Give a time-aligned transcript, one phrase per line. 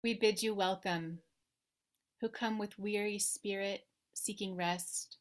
[0.00, 1.18] We bid you welcome,
[2.20, 3.80] who come with weary spirit
[4.14, 5.16] seeking rest,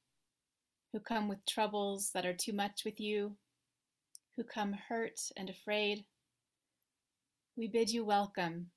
[0.94, 3.38] who come with troubles that are too much with you,
[4.36, 6.06] who come hurt and afraid.
[7.56, 8.68] We bid you welcome,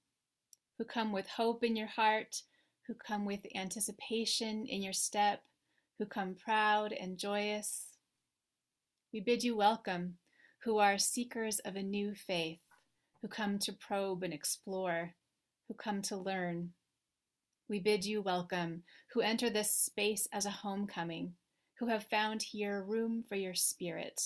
[0.79, 2.45] who come with hope in your heart,
[2.87, 5.43] who come with anticipation in your step,
[5.99, 7.89] who come proud and joyous.
[9.13, 10.17] We bid you welcome,
[10.65, 12.63] who are seekers of a new faith,
[13.21, 15.15] who come to probe and explore,
[15.71, 16.71] who come to learn.
[17.69, 21.35] We bid you welcome, who enter this space as a homecoming,
[21.79, 24.21] who have found here room for your spirit,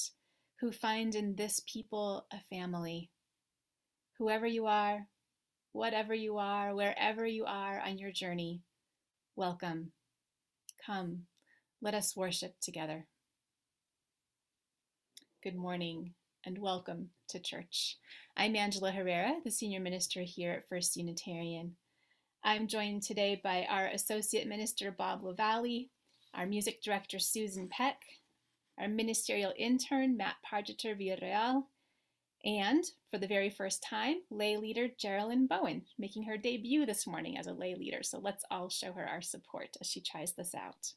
[0.60, 3.10] who find in this people a family.
[4.16, 5.06] Whoever you are,
[5.72, 8.62] whatever you are, wherever you are on your journey,
[9.36, 9.92] welcome.
[10.86, 11.24] Come,
[11.82, 13.06] let us worship together.
[15.42, 16.14] Good morning
[16.46, 17.96] and welcome to church.
[18.36, 21.76] I'm Angela Herrera, the senior minister here at First Unitarian.
[22.42, 25.88] I'm joined today by our associate minister Bob Lavalley,
[26.34, 27.96] our music director Susan Peck,
[28.78, 31.62] our ministerial intern Matt Pargeter Villarreal,
[32.44, 37.38] and for the very first time, lay leader Geraldine Bowen, making her debut this morning
[37.38, 38.02] as a lay leader.
[38.02, 40.92] So let's all show her our support as she tries this out.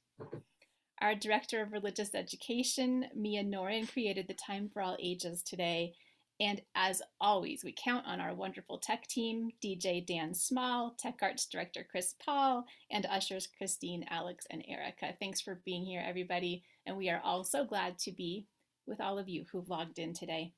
[1.00, 5.94] Our Director of Religious Education, Mia Norin, created the Time for All Ages today.
[6.40, 11.46] And as always, we count on our wonderful tech team, DJ Dan Small, Tech Arts
[11.46, 15.14] Director Chris Paul, and ushers Christine, Alex, and Erica.
[15.20, 16.64] Thanks for being here, everybody.
[16.86, 18.48] And we are all so glad to be
[18.88, 20.54] with all of you who've logged in today.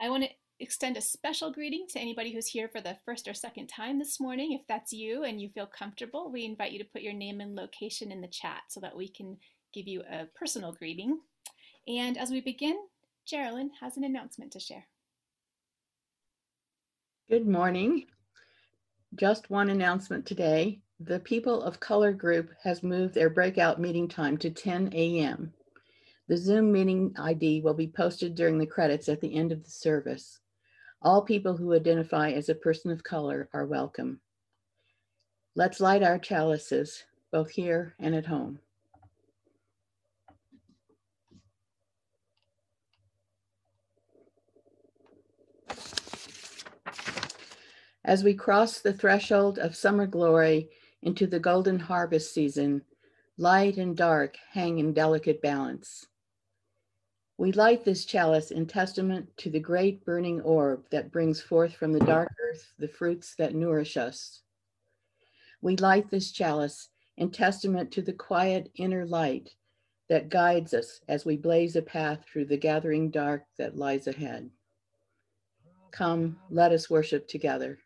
[0.00, 3.34] I want to extend a special greeting to anybody who's here for the first or
[3.34, 4.52] second time this morning.
[4.52, 7.56] If that's you and you feel comfortable, we invite you to put your name and
[7.56, 9.36] location in the chat so that we can
[9.72, 11.18] give you a personal greeting.
[11.88, 12.76] And as we begin,
[13.26, 14.86] Geraldine has an announcement to share.
[17.28, 18.06] Good morning.
[19.16, 20.80] Just one announcement today.
[21.00, 25.52] The People of Color group has moved their breakout meeting time to 10 a.m.
[26.28, 29.70] The Zoom meeting ID will be posted during the credits at the end of the
[29.70, 30.40] service.
[31.02, 34.20] All people who identify as a person of color are welcome.
[35.54, 38.58] Let's light our chalices, both here and at home.
[48.04, 50.68] As we cross the threshold of summer glory
[51.02, 52.82] into the golden harvest season,
[53.38, 56.06] light and dark hang in delicate balance.
[57.36, 61.92] We light this chalice in testament to the great burning orb that brings forth from
[61.92, 64.42] the dark earth the fruits that nourish us.
[65.60, 69.54] We light this chalice in testament to the quiet inner light
[70.08, 74.50] that guides us as we blaze a path through the gathering dark that lies ahead.
[75.90, 77.78] Come, let us worship together.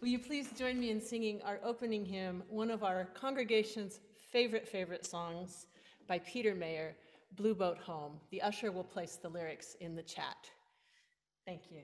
[0.00, 4.00] Will you please join me in singing our opening hymn, one of our congregation's
[4.32, 5.66] favorite, favorite songs?
[6.06, 6.94] By Peter Mayer,
[7.36, 8.20] Blue Boat Home.
[8.30, 10.50] The usher will place the lyrics in the chat.
[11.46, 11.82] Thank you.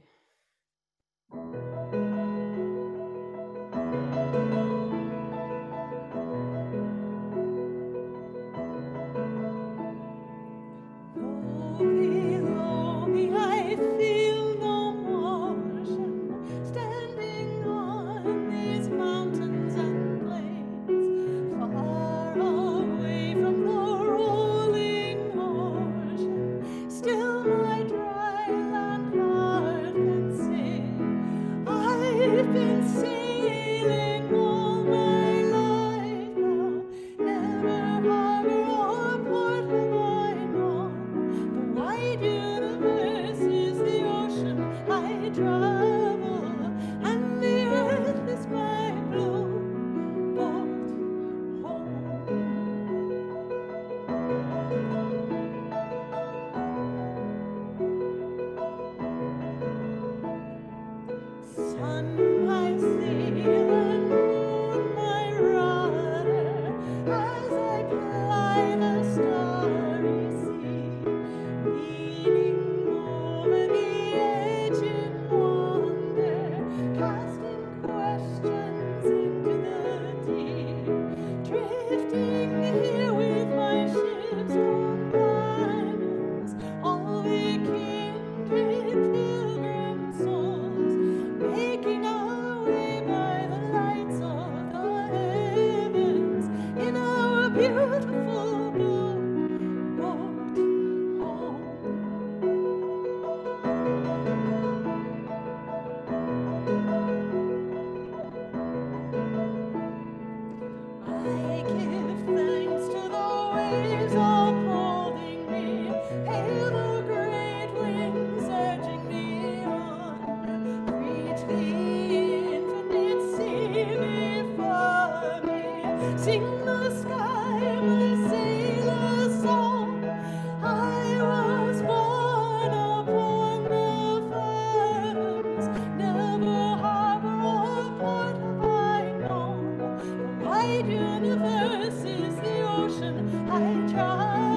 [143.50, 144.47] I'm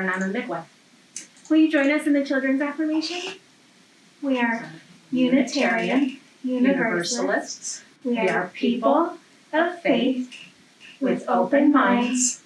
[0.00, 0.68] and I'm a midwife.
[1.48, 3.34] Will you join us in the children's affirmation?
[4.22, 4.70] We are
[5.10, 7.82] Unitarian, Universalists.
[8.04, 9.18] We are people
[9.52, 10.32] of faith
[11.00, 12.42] with open minds,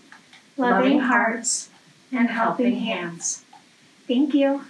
[0.56, 1.68] loving hearts,
[2.12, 3.44] and helping hands.
[4.06, 4.62] Thank you.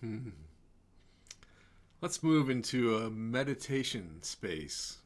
[0.00, 0.30] Hmm.
[2.00, 4.98] Let's move into a meditation space.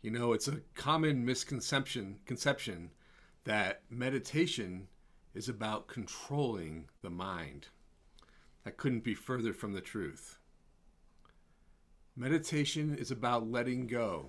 [0.00, 2.90] You know, it's a common misconception conception
[3.48, 4.86] that meditation
[5.34, 7.66] is about controlling the mind.
[8.64, 10.36] That couldn't be further from the truth.
[12.14, 14.26] Meditation is about letting go,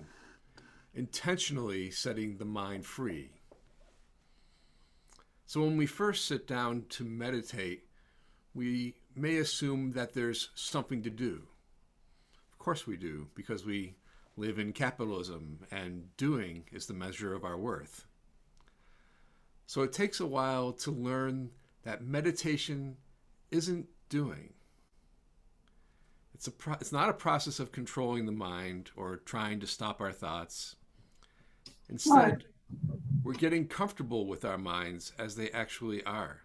[0.94, 3.28] intentionally setting the mind free.
[5.44, 7.84] So when we first sit down to meditate,
[8.54, 11.42] we may assume that there's something to do.
[12.54, 13.96] Of course we do, because we
[14.38, 18.06] live in capitalism, and doing is the measure of our worth.
[19.70, 21.50] So it takes a while to learn
[21.84, 22.96] that meditation
[23.52, 24.52] isn't doing.
[26.34, 30.00] It's, a pro- it's not a process of controlling the mind or trying to stop
[30.00, 30.74] our thoughts.
[31.88, 32.46] Instead,
[33.22, 36.40] we're getting comfortable with our minds as they actually are,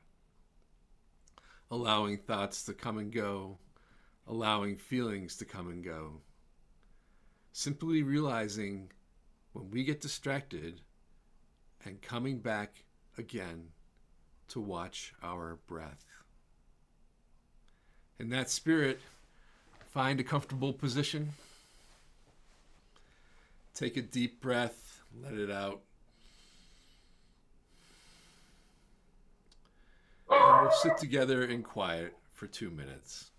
[1.71, 3.57] allowing thoughts to come and go,
[4.27, 6.21] allowing feelings to come and go
[7.53, 8.91] simply realizing
[9.53, 10.81] when we get distracted
[11.83, 12.84] and coming back
[13.17, 13.69] again
[14.49, 16.05] to watch our breath.
[18.19, 18.99] In that spirit,
[19.91, 21.29] find a comfortable position.
[23.73, 25.81] Take a deep breath, let it out.
[30.29, 33.31] And we'll sit together in quiet for two minutes.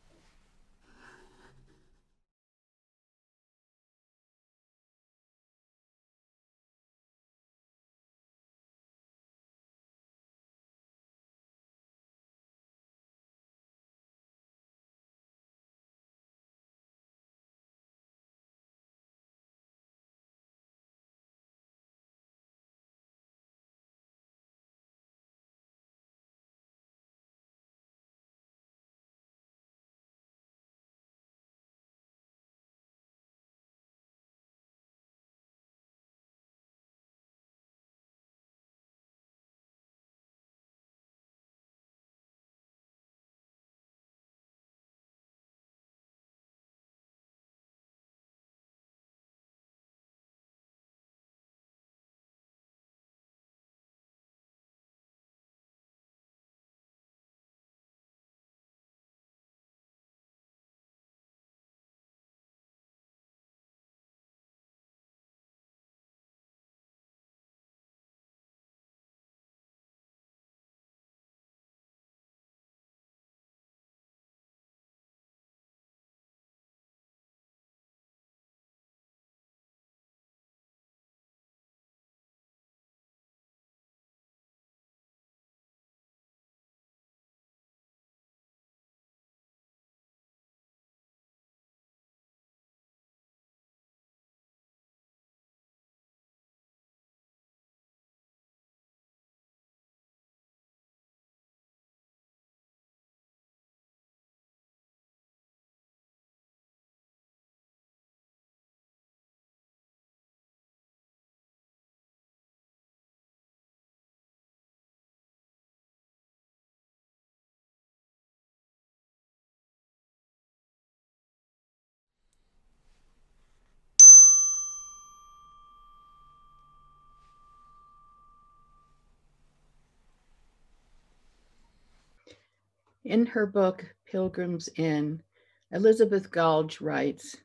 [133.08, 135.22] In her book, Pilgrim's Inn,
[135.70, 137.36] Elizabeth Goudge writes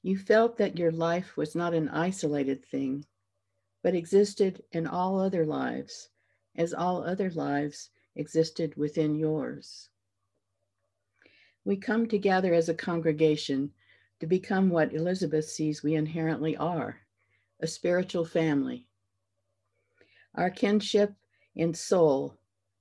[0.00, 3.04] You felt that your life was not an isolated thing,
[3.82, 6.08] but existed in all other lives,
[6.54, 9.90] as all other lives existed within yours.
[11.62, 13.74] We come together as a congregation
[14.20, 17.02] to become what Elizabeth sees we inherently are
[17.60, 18.86] a spiritual family.
[20.34, 21.12] Our kinship
[21.54, 22.38] in soul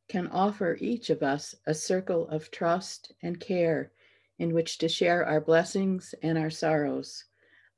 [0.08, 3.92] can offer each of us a circle of trust and care
[4.40, 7.26] in which to share our blessings and our sorrows,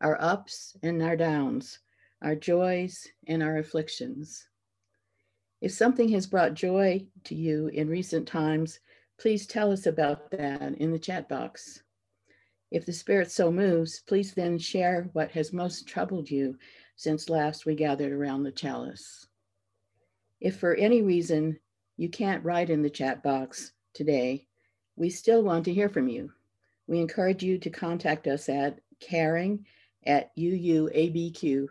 [0.01, 1.79] our ups and our downs,
[2.21, 4.47] our joys and our afflictions.
[5.61, 8.79] If something has brought joy to you in recent times,
[9.17, 11.81] please tell us about that in the chat box.
[12.69, 16.57] If the Spirit so moves, please then share what has most troubled you
[16.95, 19.27] since last we gathered around the chalice.
[20.41, 21.59] If for any reason
[21.97, 24.45] you can't write in the chat box today,
[24.95, 26.31] we still want to hear from you.
[26.87, 29.65] We encourage you to contact us at caring
[30.05, 31.69] at uuabq.org.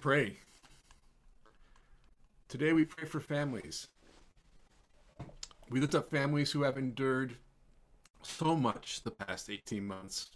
[0.00, 0.38] pray.
[2.48, 3.88] Today we pray for families.
[5.68, 7.36] We lift up families who have endured
[8.22, 10.30] so much the past 18 months.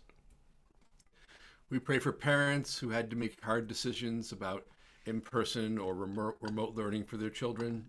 [1.71, 4.67] We pray for parents who had to make hard decisions about
[5.07, 7.87] in person or remote remote learning for their children.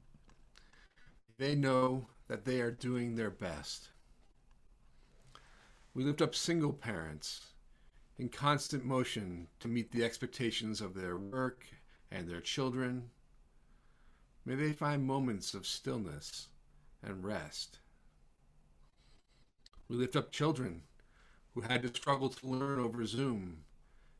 [1.37, 3.89] They know that they are doing their best.
[5.93, 7.54] We lift up single parents
[8.17, 11.65] in constant motion to meet the expectations of their work
[12.11, 13.09] and their children.
[14.45, 16.47] May they find moments of stillness
[17.03, 17.79] and rest.
[19.87, 20.83] We lift up children
[21.53, 23.63] who had to struggle to learn over Zoom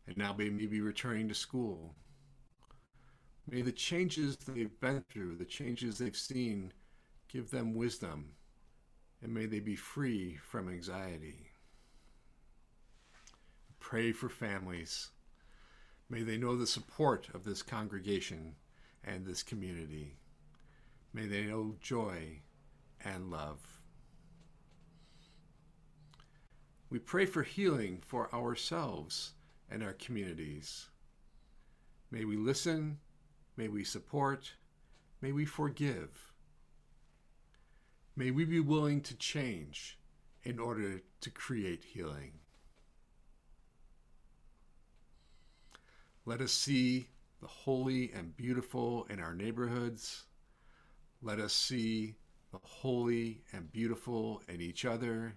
[0.08, 1.96] and now may be returning to school.
[3.50, 6.74] May the changes they've been through, the changes they've seen,
[7.28, 8.34] give them wisdom,
[9.22, 11.45] and may they be free from anxiety.
[13.88, 15.12] Pray for families.
[16.10, 18.56] May they know the support of this congregation
[19.04, 20.16] and this community.
[21.14, 22.40] May they know joy
[23.00, 23.60] and love.
[26.90, 29.34] We pray for healing for ourselves
[29.70, 30.90] and our communities.
[32.10, 32.98] May we listen,
[33.56, 34.54] may we support,
[35.22, 36.34] may we forgive.
[38.16, 40.00] May we be willing to change
[40.44, 42.40] in order to create healing.
[46.28, 47.08] Let us see
[47.40, 50.24] the holy and beautiful in our neighborhoods.
[51.22, 52.16] Let us see
[52.52, 55.36] the holy and beautiful in each other.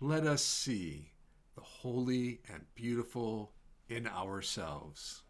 [0.00, 1.12] Let us see
[1.54, 3.52] the holy and beautiful
[3.88, 5.22] in ourselves.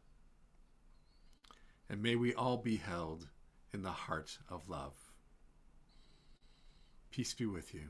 [1.88, 3.28] And may we all be held
[3.72, 4.94] in the heart of love.
[7.12, 7.88] Peace be with you.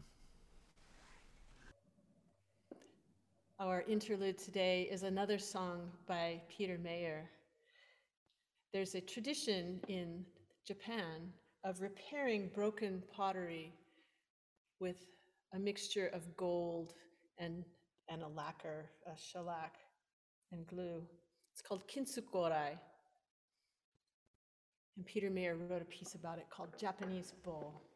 [3.61, 7.29] Our interlude today is another song by Peter Mayer.
[8.73, 10.25] There's a tradition in
[10.65, 11.33] Japan
[11.65, 13.75] of repairing broken pottery
[14.79, 15.05] with
[15.55, 16.93] a mixture of gold
[17.39, 17.65] and
[18.09, 19.75] and a lacquer, a shellac,
[20.53, 21.03] and glue.
[21.53, 22.79] It's called kintsukuroi.
[24.97, 27.88] And Peter Mayer wrote a piece about it called Japanese Bowl.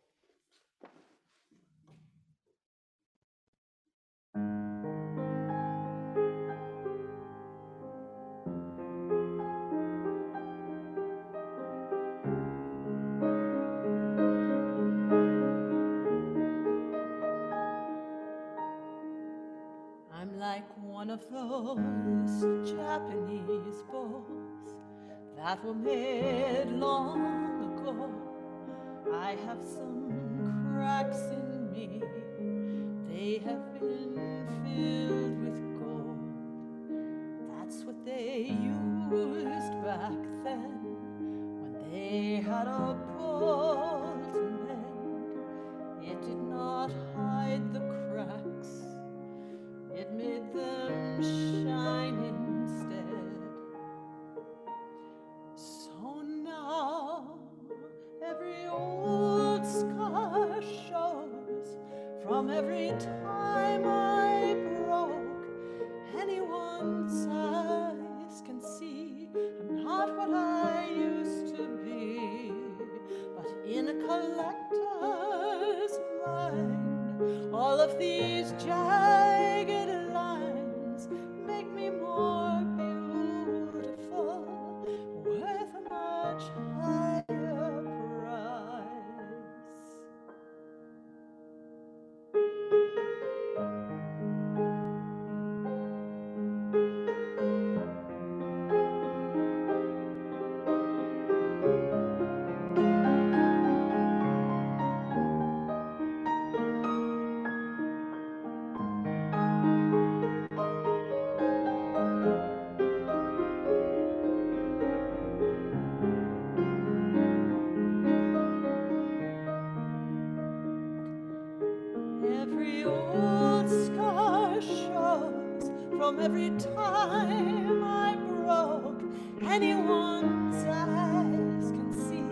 [126.92, 129.02] Time I broke.
[129.42, 132.28] Anyone's eyes can see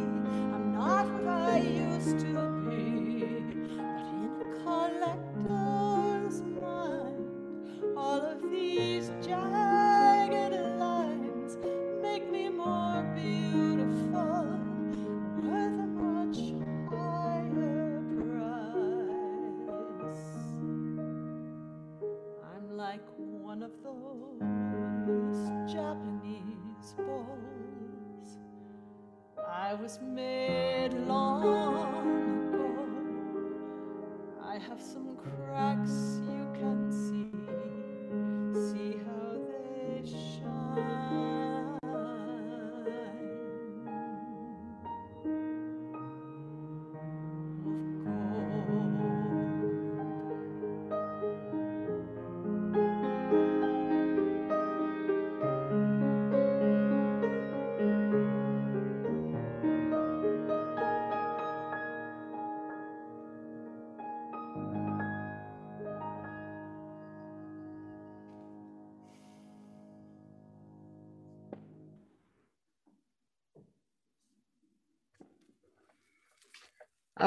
[0.55, 2.35] I'm not what I used to
[2.69, 3.43] be,
[3.77, 8.90] but in a collector's mind, all of these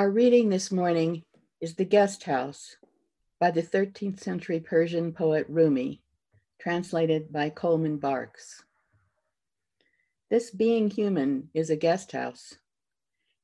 [0.04, 1.24] Our reading this morning
[1.62, 2.76] is The Guest House
[3.40, 6.02] by the 13th century Persian poet Rumi,
[6.60, 8.66] translated by Coleman Barks.
[10.30, 12.56] This being human is a guest house.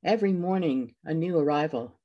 [0.04, 1.98] Every morning, a new arrival,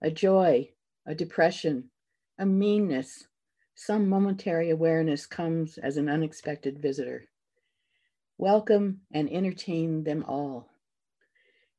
[0.00, 0.70] a joy,
[1.04, 1.90] a depression,
[2.38, 3.26] a meanness,
[3.74, 7.24] some momentary awareness comes as an unexpected visitor.
[8.38, 10.73] Welcome and entertain them all.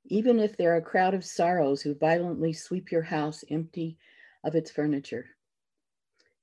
[0.07, 3.97] Even if there are a crowd of sorrows who violently sweep your house empty
[4.43, 5.25] of its furniture.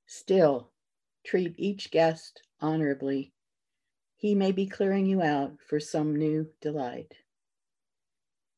[0.06, 0.70] Still,
[1.24, 3.32] treat each guest honorably.
[4.16, 7.14] He may be clearing you out for some new delight.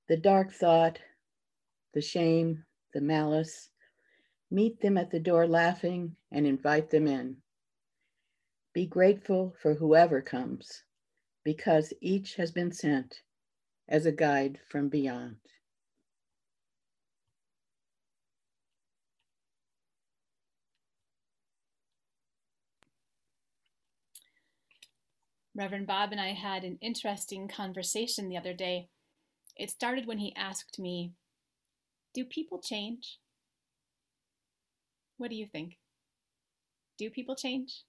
[0.09, 0.99] The dark thought,
[1.93, 3.71] the shame, the malice,
[4.51, 7.37] meet them at the door laughing and invite them in.
[8.73, 10.83] Be grateful for whoever comes
[11.45, 13.23] because each has been sent
[13.89, 15.37] as a guide from beyond.
[25.57, 28.89] Reverend Bob and I had an interesting conversation the other day.
[29.57, 31.13] It started when he asked me,
[32.13, 33.19] Do people change?
[35.17, 35.79] What do you think?
[36.99, 37.85] Do people change?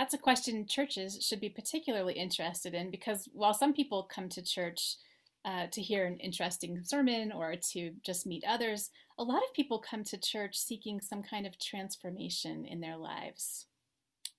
[0.00, 4.40] That's a question churches should be particularly interested in because while some people come to
[4.40, 4.96] church
[5.44, 9.78] uh, to hear an interesting sermon or to just meet others, a lot of people
[9.78, 13.66] come to church seeking some kind of transformation in their lives.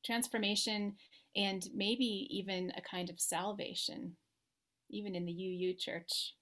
[0.03, 0.95] Transformation
[1.35, 4.15] and maybe even a kind of salvation,
[4.89, 6.33] even in the UU church.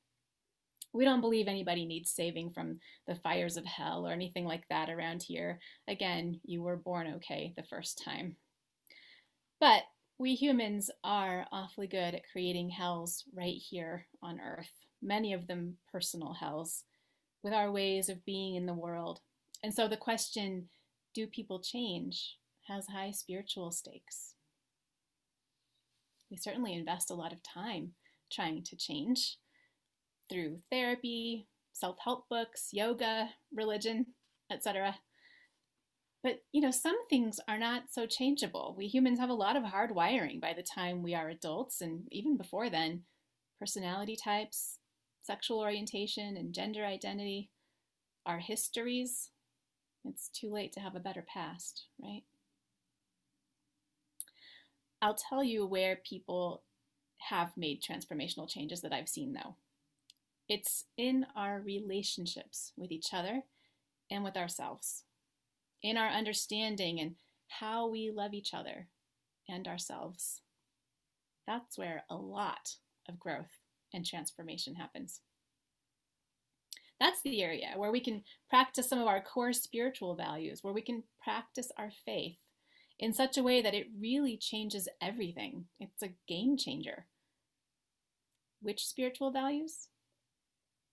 [0.93, 4.89] We don't believe anybody needs saving from the fires of hell or anything like that
[4.89, 5.59] around here.
[5.89, 8.37] Again, you were born okay the first time.
[9.59, 9.83] But
[10.17, 15.77] we humans are awfully good at creating hells right here on earth, many of them
[15.91, 16.83] personal hells,
[17.43, 19.19] with our ways of being in the world.
[19.63, 20.69] And so the question,
[21.13, 24.35] do people change, has high spiritual stakes.
[26.29, 27.93] We certainly invest a lot of time
[28.31, 29.37] trying to change
[30.29, 34.05] through therapy, self help books, yoga, religion,
[34.51, 34.95] etc.
[36.21, 38.75] But you know, some things are not so changeable.
[38.77, 42.03] We humans have a lot of hard wiring by the time we are adults, and
[42.11, 43.03] even before then
[43.57, 44.79] personality types,
[45.21, 47.49] sexual orientation, and gender identity,
[48.25, 49.29] our histories.
[50.05, 52.23] It's too late to have a better past, right?
[55.01, 56.63] I'll tell you where people
[57.29, 59.55] have made transformational changes that I've seen, though.
[60.47, 63.43] It's in our relationships with each other
[64.09, 65.03] and with ourselves,
[65.81, 67.15] in our understanding and
[67.47, 68.87] how we love each other
[69.47, 70.41] and ourselves.
[71.47, 72.75] That's where a lot
[73.07, 73.59] of growth
[73.93, 75.21] and transformation happens.
[76.99, 80.81] That's the area where we can practice some of our core spiritual values, where we
[80.81, 82.37] can practice our faith
[82.99, 85.65] in such a way that it really changes everything.
[85.79, 87.05] It's a game changer.
[88.61, 89.87] Which spiritual values?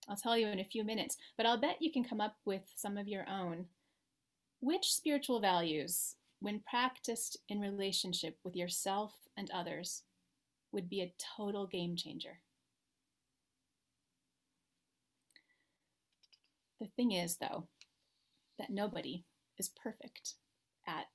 [0.07, 2.61] I'll tell you in a few minutes, but I'll bet you can come up with
[2.75, 3.65] some of your own.
[4.59, 10.03] Which spiritual values, when practiced in relationship with yourself and others,
[10.71, 12.39] would be a total game changer?
[16.79, 17.67] The thing is, though,
[18.59, 19.25] that nobody
[19.57, 20.35] is perfect
[20.87, 21.05] at,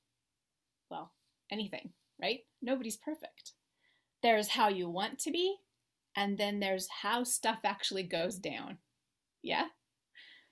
[0.91, 1.13] well,
[1.51, 2.41] anything, right?
[2.61, 3.53] Nobody's perfect.
[4.23, 5.57] There's how you want to be,
[6.17, 8.79] and then there's how stuff actually goes down.
[9.43, 9.67] Yeah?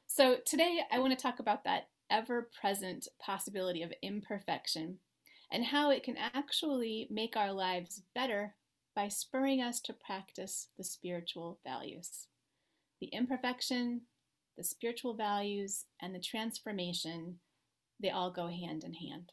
[0.06, 4.98] So today I want to talk about that ever present possibility of imperfection
[5.52, 8.54] and how it can actually make our lives better
[8.94, 12.26] by spurring us to practice the spiritual values.
[13.00, 14.02] The imperfection,
[14.56, 17.38] the spiritual values, and the transformation,
[18.00, 19.32] they all go hand in hand.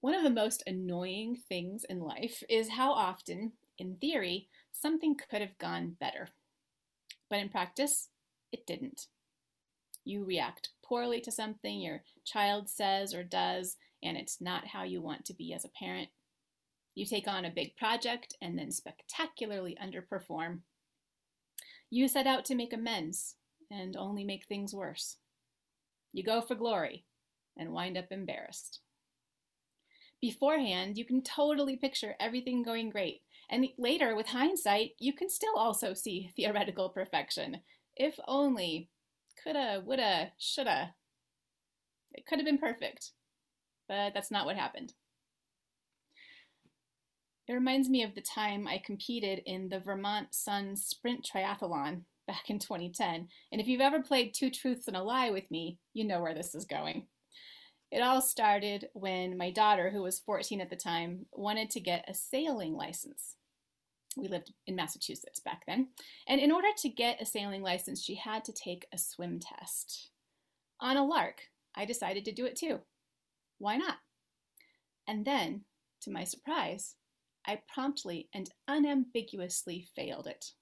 [0.00, 5.40] One of the most annoying things in life is how often, in theory, something could
[5.40, 6.28] have gone better.
[7.28, 8.08] But in practice,
[8.52, 9.06] it didn't.
[10.08, 15.02] You react poorly to something your child says or does, and it's not how you
[15.02, 16.08] want to be as a parent.
[16.94, 20.60] You take on a big project and then spectacularly underperform.
[21.90, 23.36] You set out to make amends
[23.70, 25.16] and only make things worse.
[26.12, 27.04] You go for glory
[27.56, 28.80] and wind up embarrassed
[30.20, 33.22] beforehand, you can totally picture everything going great.
[33.50, 37.58] And later, with hindsight, you can still also see theoretical perfection.
[37.96, 38.90] If only,
[39.42, 40.94] coulda, woulda, shoulda.
[42.12, 43.12] It could have been perfect,
[43.88, 44.94] but that's not what happened.
[47.48, 52.50] It reminds me of the time I competed in the Vermont Sun Sprint Triathlon back
[52.50, 53.28] in 2010.
[53.50, 56.34] And if you've ever played Two Truths and a Lie with me, you know where
[56.34, 57.06] this is going.
[57.90, 62.04] It all started when my daughter, who was 14 at the time, wanted to get
[62.06, 63.37] a sailing license.
[64.16, 65.88] We lived in Massachusetts back then.
[66.26, 70.10] And in order to get a sailing license, she had to take a swim test.
[70.80, 71.42] On a lark,
[71.74, 72.80] I decided to do it too.
[73.58, 73.96] Why not?
[75.06, 75.62] And then,
[76.02, 76.96] to my surprise,
[77.46, 80.52] I promptly and unambiguously failed it.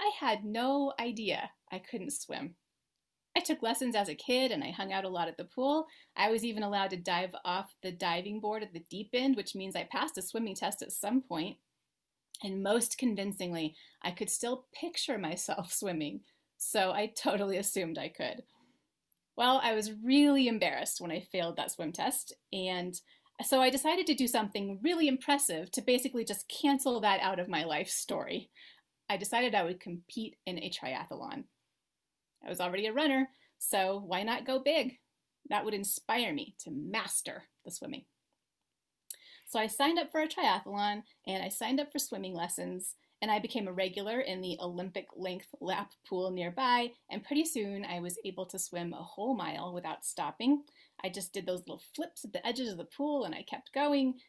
[0.00, 2.56] I had no idea I couldn't swim.
[3.36, 5.86] I took lessons as a kid and I hung out a lot at the pool.
[6.16, 9.54] I was even allowed to dive off the diving board at the deep end, which
[9.54, 11.58] means I passed a swimming test at some point.
[12.42, 16.20] And most convincingly, I could still picture myself swimming,
[16.56, 18.42] so I totally assumed I could.
[19.36, 23.00] Well, I was really embarrassed when I failed that swim test, and
[23.42, 27.48] so I decided to do something really impressive to basically just cancel that out of
[27.48, 28.50] my life story.
[29.08, 31.44] I decided I would compete in a triathlon.
[32.44, 34.98] I was already a runner, so why not go big?
[35.48, 38.04] That would inspire me to master the swimming.
[39.50, 43.32] So I signed up for a triathlon and I signed up for swimming lessons and
[43.32, 46.92] I became a regular in the Olympic length lap pool nearby.
[47.10, 50.62] And pretty soon I was able to swim a whole mile without stopping.
[51.02, 53.74] I just did those little flips at the edges of the pool and I kept
[53.74, 54.20] going.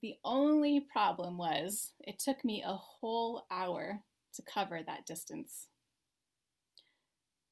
[0.00, 4.00] The only problem was it took me a whole hour
[4.32, 5.66] to cover that distance.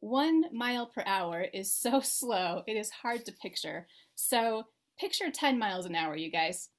[0.01, 3.87] One mile per hour is so slow, it is hard to picture.
[4.15, 6.71] So picture 10 miles an hour, you guys.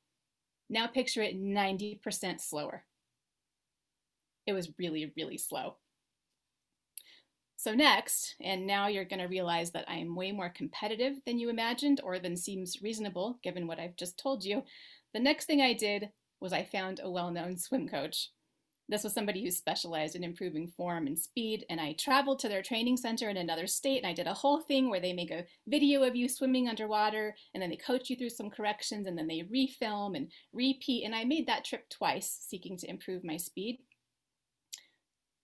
[0.69, 2.83] Now picture it 90% slower.
[4.45, 5.75] It was really, really slow.
[7.55, 11.49] So next, and now you're going to realize that I'm way more competitive than you
[11.49, 14.63] imagined or than seems reasonable given what I've just told you,
[15.13, 18.29] the next thing I did was I found a well-known swim coach.
[18.89, 22.63] This was somebody who specialized in improving form and speed, and I traveled to their
[22.63, 25.45] training center in another state, and I did a whole thing where they make a
[25.67, 29.27] video of you swimming underwater, and then they coach you through some corrections, and then
[29.27, 33.77] they refilm and repeat, and I made that trip twice, seeking to improve my speed.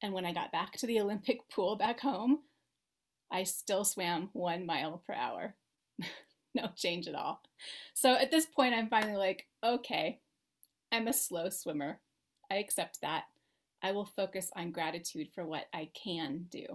[0.02, 2.40] And when I got back to the Olympic pool back home,
[3.32, 5.54] I still swam one mile per hour.
[6.56, 7.44] no change at all.
[7.94, 10.20] So at this point, I'm finally like, okay,
[10.92, 12.00] I'm a slow swimmer.
[12.50, 13.26] I accept that.
[13.84, 16.66] I will focus on gratitude for what I can do.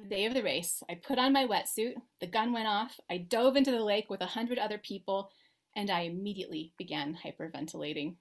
[0.00, 3.18] The day of the race, I put on my wetsuit, the gun went off, I
[3.18, 5.30] dove into the lake with a hundred other people,
[5.76, 8.16] and I immediately began hyperventilating.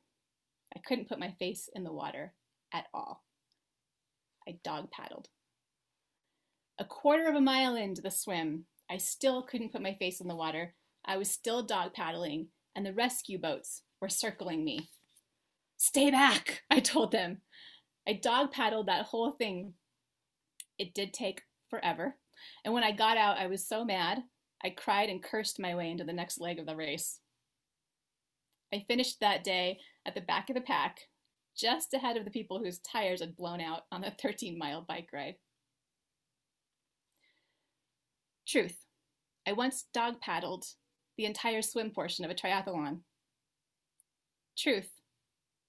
[0.75, 2.33] I couldn't put my face in the water
[2.73, 3.23] at all.
[4.47, 5.29] I dog paddled.
[6.77, 10.27] A quarter of a mile into the swim, I still couldn't put my face in
[10.27, 10.73] the water.
[11.05, 14.89] I was still dog paddling, and the rescue boats were circling me.
[15.79, 17.41] Stay back, I told them.
[18.07, 19.73] I dog paddled that whole thing.
[20.77, 22.17] It did take forever.
[22.63, 24.19] And when I got out, I was so mad,
[24.63, 27.19] I cried and cursed my way into the next leg of the race.
[28.73, 30.99] I finished that day at the back of the pack,
[31.57, 35.09] just ahead of the people whose tires had blown out on the 13 mile bike
[35.13, 35.35] ride.
[38.45, 38.77] Truth.
[39.47, 40.65] I once dog paddled
[41.17, 42.99] the entire swim portion of a triathlon.
[44.57, 44.98] Truth.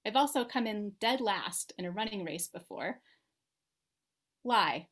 [0.07, 3.01] I've also come in dead last in a running race before.
[4.45, 4.89] Lie.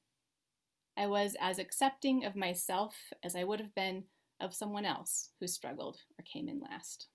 [0.96, 4.04] I was as accepting of myself as I would have been
[4.40, 7.06] of someone else who struggled or came in last.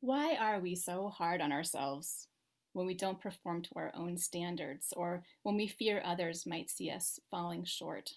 [0.00, 2.26] Why are we so hard on ourselves
[2.72, 6.90] when we don't perform to our own standards or when we fear others might see
[6.90, 8.10] us falling short?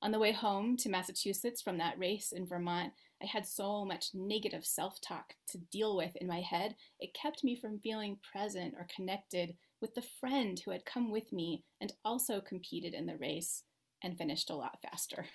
[0.00, 4.10] On the way home to Massachusetts from that race in Vermont, I had so much
[4.14, 8.74] negative self talk to deal with in my head, it kept me from feeling present
[8.76, 13.16] or connected with the friend who had come with me and also competed in the
[13.16, 13.62] race
[14.02, 15.26] and finished a lot faster.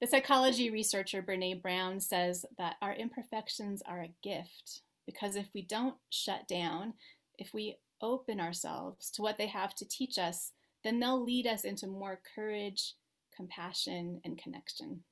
[0.00, 5.62] The psychology researcher Brene Brown says that our imperfections are a gift because if we
[5.62, 6.94] don't shut down,
[7.38, 10.52] if we open ourselves to what they have to teach us,
[10.82, 12.94] then they'll lead us into more courage,
[13.34, 15.04] compassion, and connection.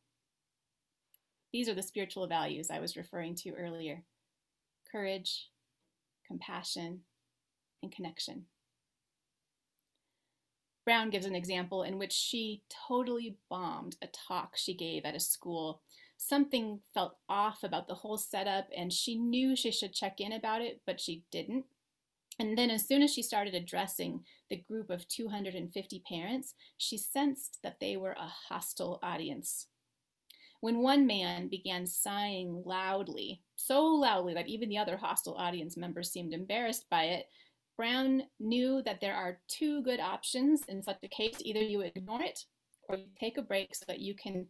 [1.52, 4.04] These are the spiritual values I was referring to earlier
[4.90, 5.48] courage,
[6.26, 7.00] compassion,
[7.82, 8.44] and connection.
[10.84, 15.20] Brown gives an example in which she totally bombed a talk she gave at a
[15.20, 15.80] school.
[16.16, 20.60] Something felt off about the whole setup, and she knew she should check in about
[20.60, 21.66] it, but she didn't.
[22.38, 27.58] And then, as soon as she started addressing the group of 250 parents, she sensed
[27.62, 29.68] that they were a hostile audience.
[30.62, 36.12] When one man began sighing loudly, so loudly that even the other hostile audience members
[36.12, 37.26] seemed embarrassed by it,
[37.76, 41.34] Brown knew that there are two good options in such a case.
[41.40, 42.44] Either you ignore it
[42.88, 44.46] or you take a break so that you can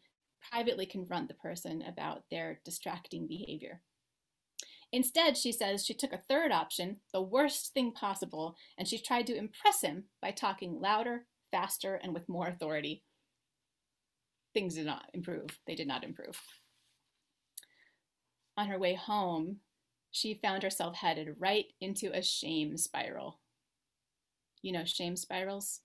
[0.51, 3.81] privately confront the person about their distracting behavior.
[4.93, 9.27] Instead, she says she took a third option, the worst thing possible, and she tried
[9.29, 13.03] to impress him by talking louder, faster, and with more authority.
[14.55, 15.59] Things did not improve.
[15.67, 16.41] They did not improve.
[18.57, 19.59] On her way home,
[20.11, 23.41] she found herself headed right into a shame spiral.
[24.61, 25.81] You know, shame spirals?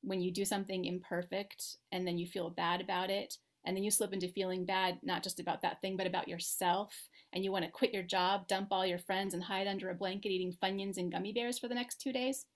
[0.00, 3.90] When you do something imperfect and then you feel bad about it, and then you
[3.90, 6.92] slip into feeling bad, not just about that thing, but about yourself,
[7.32, 9.94] and you want to quit your job, dump all your friends, and hide under a
[9.94, 12.46] blanket eating Funyuns and gummy bears for the next two days,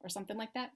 [0.00, 0.72] or something like that.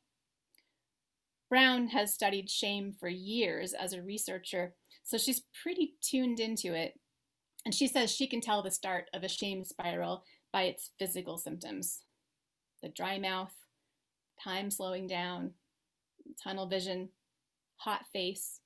[1.50, 6.94] Brown has studied shame for years as a researcher, so she's pretty tuned into it
[7.64, 11.38] and she says she can tell the start of a shame spiral by its physical
[11.38, 12.02] symptoms
[12.82, 13.52] the dry mouth,
[14.42, 15.50] time slowing down,
[16.42, 17.10] tunnel vision,
[17.76, 18.60] hot face,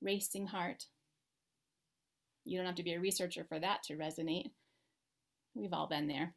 [0.00, 0.84] racing heart.
[2.44, 4.52] You don't have to be a researcher for that to resonate.
[5.56, 6.34] We've all been there.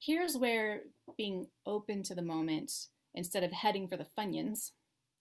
[0.00, 0.80] Here's where
[1.16, 2.72] being open to the moment
[3.14, 4.72] instead of heading for the Funyuns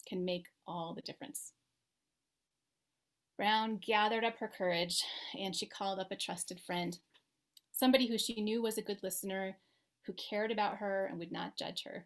[0.07, 1.53] can make all the difference.
[3.37, 5.03] Brown gathered up her courage
[5.37, 6.99] and she called up a trusted friend,
[7.71, 9.57] somebody who she knew was a good listener,
[10.05, 12.05] who cared about her and would not judge her.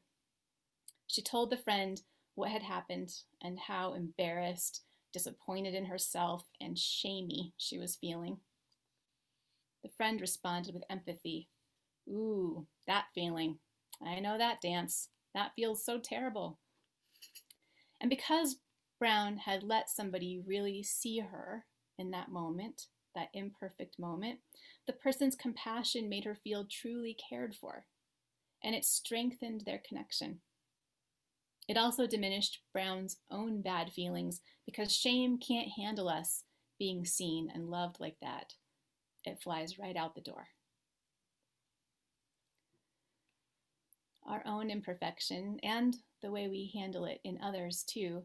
[1.08, 2.02] She told the friend
[2.36, 8.38] what had happened and how embarrassed, disappointed in herself, and shamey she was feeling.
[9.84, 11.48] The friend responded with empathy.
[12.10, 13.60] Ooh, that feeling.
[14.06, 15.10] I know that dance.
[15.36, 16.58] That feels so terrible.
[18.02, 18.56] And because
[19.00, 21.66] Brown had let somebody really see her
[22.00, 24.40] in that moment, that imperfect moment,
[24.88, 27.86] the person's compassion made her feel truly cared for,
[28.64, 30.40] and it strengthened their connection.
[31.68, 36.44] It also diminished Brown's own bad feelings because shame can't handle us
[36.80, 38.54] being seen and loved like that.
[39.26, 40.48] It flies right out the door.
[44.28, 48.24] Our own imperfection and the way we handle it in others, too,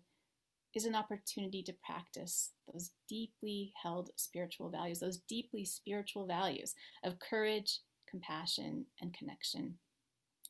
[0.75, 7.19] is an opportunity to practice those deeply held spiritual values, those deeply spiritual values of
[7.19, 9.75] courage, compassion, and connection.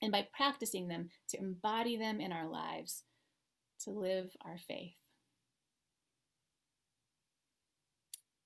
[0.03, 3.03] And by practicing them, to embody them in our lives,
[3.85, 4.97] to live our faith.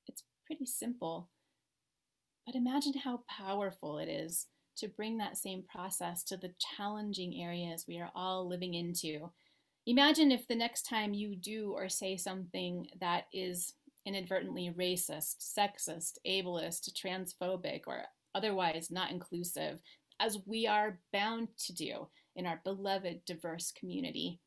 [0.07, 1.29] It's pretty simple,
[2.47, 7.85] but imagine how powerful it is to bring that same process to the challenging areas
[7.87, 9.31] we are all living into
[9.87, 13.75] Imagine if the next time you do or say something that is
[14.07, 19.81] inadvertently racist, sexist, ableist, transphobic, or otherwise not inclusive,
[20.21, 24.41] as we are bound to do in our beloved diverse community.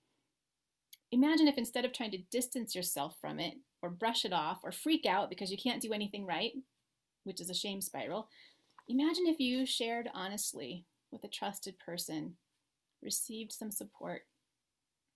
[1.11, 4.71] Imagine if instead of trying to distance yourself from it, or brush it off, or
[4.71, 6.53] freak out because you can't do anything right,
[7.25, 8.27] which is a shame spiral,
[8.87, 12.35] imagine if you shared honestly with a trusted person,
[13.01, 14.21] received some support,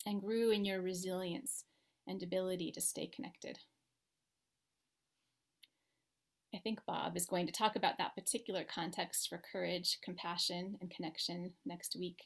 [0.05, 1.65] and grew in your resilience
[2.07, 3.59] and ability to stay connected.
[6.53, 10.91] I think Bob is going to talk about that particular context for courage, compassion, and
[10.91, 12.23] connection next week.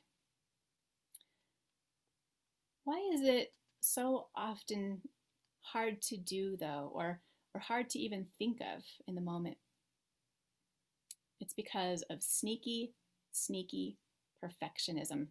[2.85, 5.01] Why is it so often
[5.61, 7.21] hard to do, though, or,
[7.53, 9.57] or hard to even think of in the moment?
[11.39, 12.93] It's because of sneaky,
[13.31, 13.97] sneaky
[14.43, 15.27] perfectionism.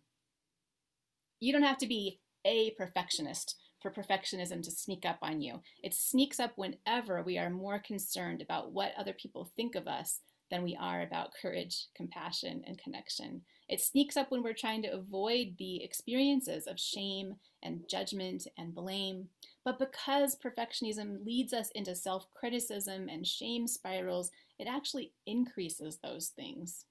[1.41, 5.61] You don't have to be a perfectionist for perfectionism to sneak up on you.
[5.83, 10.21] It sneaks up whenever we are more concerned about what other people think of us
[10.51, 13.43] than we are about courage, compassion, and connection.
[13.69, 18.75] It sneaks up when we're trying to avoid the experiences of shame and judgment and
[18.75, 19.29] blame.
[19.65, 26.29] But because perfectionism leads us into self criticism and shame spirals, it actually increases those
[26.29, 26.85] things.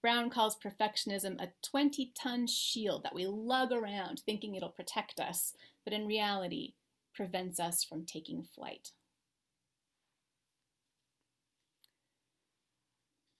[0.00, 5.54] Brown calls perfectionism a 20 ton shield that we lug around thinking it'll protect us,
[5.84, 6.74] but in reality
[7.14, 8.92] prevents us from taking flight.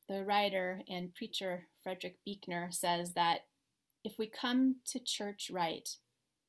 [0.08, 3.42] The writer and preacher Frederick Buechner says that
[4.02, 5.88] if we come to church right,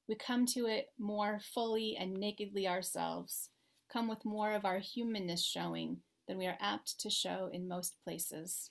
[0.08, 3.50] we come to it more fully and nakedly ourselves,
[3.92, 5.98] come with more of our humanness showing
[6.30, 8.70] than we are apt to show in most places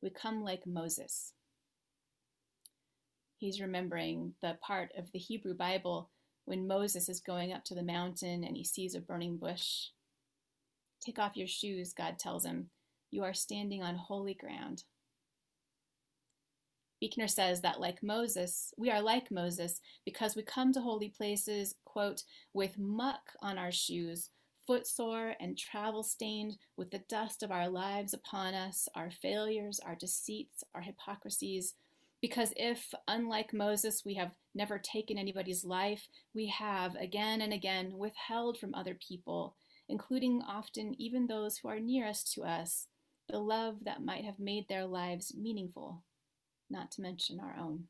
[0.00, 1.32] we come like Moses.
[3.38, 6.10] He's remembering the part of the Hebrew Bible
[6.44, 9.88] when Moses is going up to the mountain and he sees a burning bush.
[11.04, 12.68] Take off your shoes, God tells him.
[13.10, 14.84] You are standing on holy ground.
[17.00, 21.74] Buechner says that, like Moses, we are like Moses because we come to holy places,
[21.84, 22.22] quote,
[22.52, 24.30] with muck on our shoes,
[24.66, 29.94] footsore and travel stained, with the dust of our lives upon us, our failures, our
[29.94, 31.74] deceits, our hypocrisies.
[32.20, 37.98] Because if, unlike Moses, we have never taken anybody's life, we have again and again
[37.98, 39.56] withheld from other people,
[39.88, 42.86] including often even those who are nearest to us,
[43.28, 46.02] the love that might have made their lives meaningful
[46.70, 47.84] not to mention our own.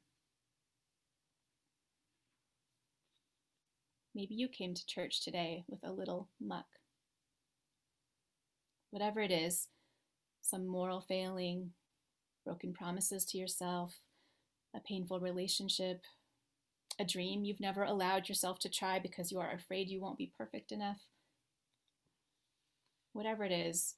[4.14, 6.66] Maybe you came to church today with a little muck.
[8.90, 9.68] Whatever it is,
[10.40, 11.72] some moral failing,
[12.44, 13.98] broken promises to yourself,
[14.74, 16.02] a painful relationship,
[17.00, 20.30] a dream you've never allowed yourself to try because you are afraid you won't be
[20.38, 21.00] perfect enough.
[23.12, 23.96] Whatever it is,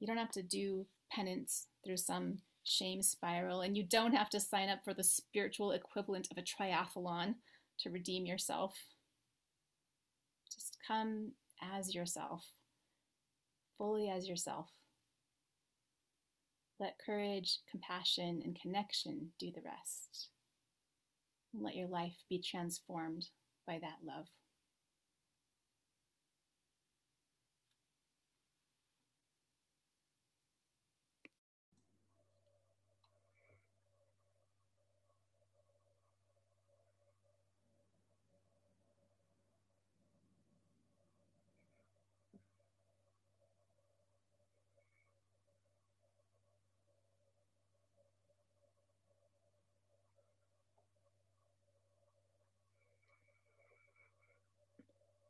[0.00, 4.40] you don't have to do penance through some shame spiral, and you don't have to
[4.40, 7.36] sign up for the spiritual equivalent of a triathlon
[7.78, 8.74] to redeem yourself.
[10.90, 12.44] Come as yourself,
[13.78, 14.66] fully as yourself.
[16.80, 20.30] Let courage, compassion, and connection do the rest.
[21.54, 23.26] And let your life be transformed
[23.68, 24.26] by that love.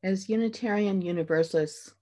[0.03, 1.93] As Unitarian Universalists,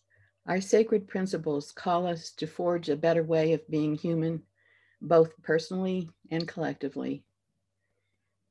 [0.46, 4.44] our sacred principles call us to forge a better way of being human,
[5.02, 7.24] both personally and collectively.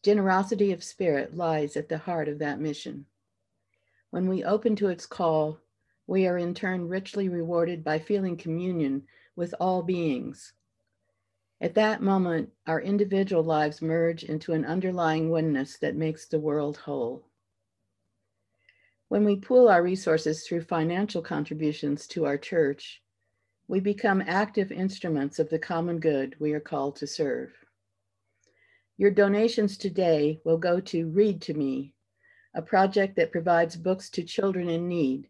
[0.03, 3.05] Generosity of spirit lies at the heart of that mission.
[4.09, 5.59] When we open to its call,
[6.07, 10.51] we are in turn richly rewarded by feeling communion with all beings.
[11.61, 16.75] At that moment, our individual lives merge into an underlying oneness that makes the world
[16.75, 17.26] whole.
[19.09, 23.01] When we pool our resources through financial contributions to our church,
[23.69, 27.53] we become active instruments of the common good we are called to serve.
[28.97, 31.93] Your donations today will go to Read to Me,
[32.53, 35.29] a project that provides books to children in need,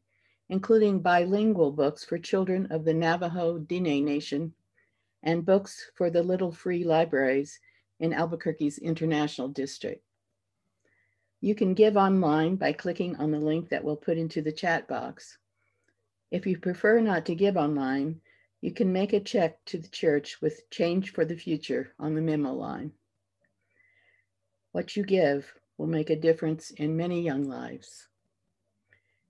[0.50, 4.56] including bilingual books for children of the Navajo Diné Nation
[5.22, 7.60] and books for the Little Free Libraries
[8.00, 10.04] in Albuquerque's International District.
[11.48, 14.86] You can give online by clicking on the link that we'll put into the chat
[14.86, 15.38] box.
[16.30, 18.20] If you prefer not to give online,
[18.60, 22.22] you can make a check to the church with Change for the Future on the
[22.22, 22.92] memo line.
[24.74, 28.10] What you give will make a difference in many young lives.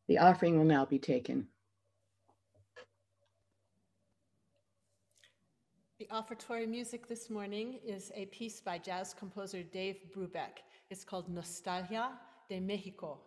[0.08, 1.50] The offering will now be taken.
[6.00, 10.64] The offertory music this morning is a piece by jazz composer Dave Brubeck.
[10.90, 12.18] It's called Nostalgia
[12.48, 13.20] de Mexico.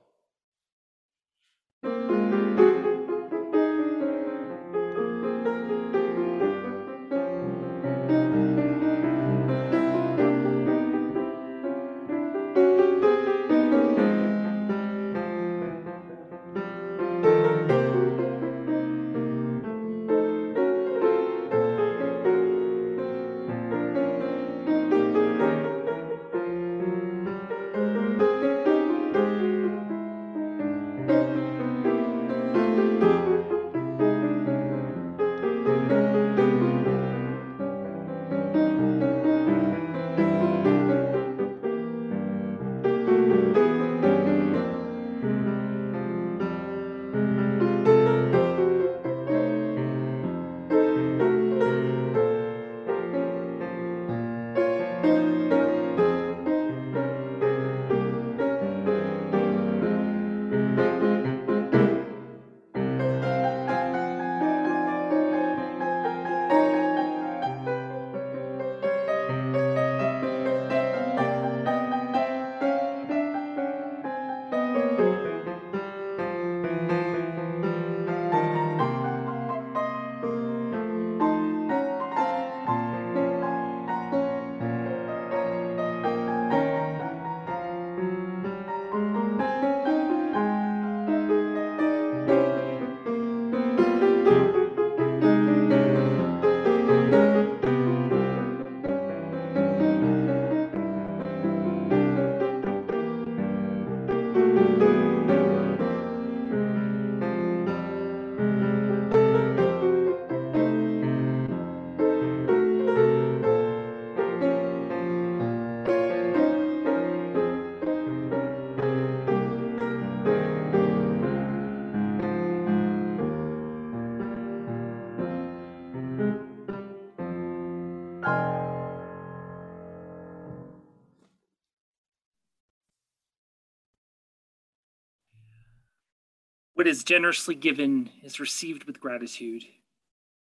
[136.80, 139.64] What is generously given is received with gratitude.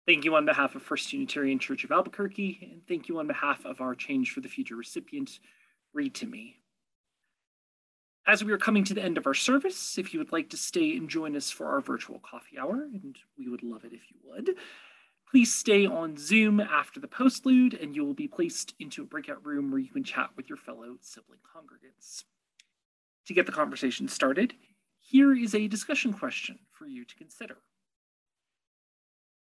[0.08, 3.66] Thank you on behalf of First Unitarian Church of Albuquerque, and thank you on behalf
[3.66, 5.42] of our Change for the Future recipient,
[5.94, 6.56] Read to Me.
[8.26, 10.56] As we are coming to the end of our service, if you would like to
[10.56, 14.10] stay and join us for our virtual coffee hour, and we would love it if
[14.10, 14.52] you would,
[15.30, 19.46] please stay on Zoom after the postlude, and you will be placed into a breakout
[19.46, 22.24] room where you can chat with your fellow sibling congregants.
[23.26, 24.54] To get the conversation started,
[25.10, 27.58] here is a discussion question for you to consider.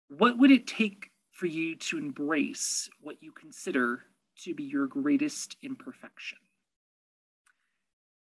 [0.09, 4.05] What would it take for you to embrace what you consider
[4.45, 6.39] to be your greatest imperfection?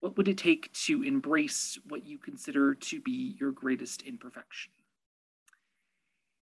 [0.01, 4.73] What would it take to embrace what you consider to be your greatest imperfection?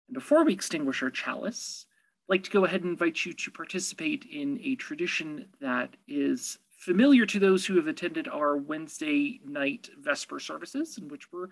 [0.06, 1.86] And before we extinguish our chalice,
[2.28, 6.58] I'd like to go ahead and invite you to participate in a tradition that is
[6.80, 11.48] familiar to those who have attended our Wednesday night Vesper services, in which we're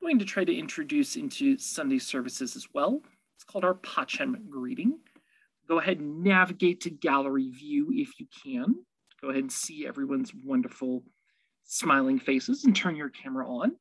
[0.00, 3.02] going to try to introduce into Sunday services as well.
[3.36, 4.98] It's called our Pacem greeting.
[5.68, 8.74] Go ahead and navigate to gallery view if you can.
[9.20, 11.04] Go ahead and see everyone's wonderful
[11.64, 13.76] smiling faces and turn your camera on.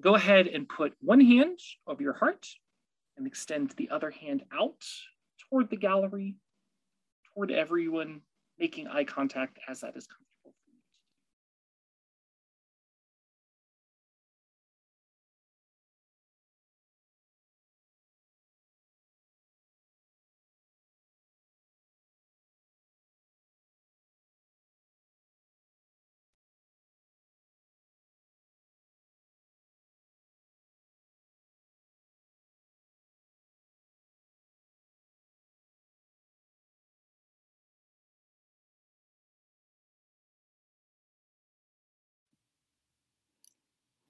[0.00, 2.46] Go ahead and put one hand over your heart
[3.18, 4.82] and extend the other hand out
[5.50, 6.36] toward the gallery,
[7.34, 8.22] toward everyone
[8.60, 10.29] making eye contact as that is comfortable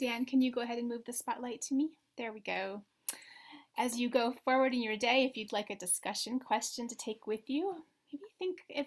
[0.00, 1.90] Dan, can you go ahead and move the spotlight to me?
[2.16, 2.82] There we go.
[3.78, 7.26] As you go forward in your day, if you'd like a discussion question to take
[7.26, 7.74] with you,
[8.10, 8.86] maybe think if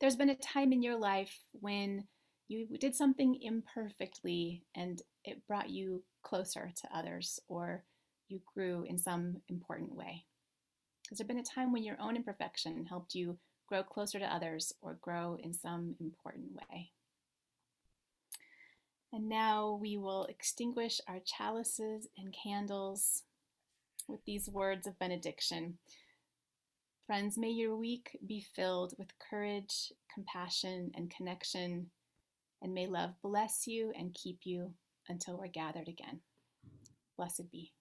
[0.00, 2.04] there's been a time in your life when
[2.48, 7.84] you did something imperfectly and it brought you closer to others or
[8.28, 10.24] you grew in some important way.
[11.10, 13.36] Has there been a time when your own imperfection helped you
[13.68, 16.92] grow closer to others or grow in some important way?
[19.16, 23.22] And now we will extinguish our chalices and candles
[24.06, 25.78] with these words of benediction.
[27.06, 31.86] Friends, may your week be filled with courage, compassion, and connection,
[32.60, 34.74] and may love bless you and keep you
[35.08, 36.20] until we're gathered again.
[37.16, 37.72] Blessed be.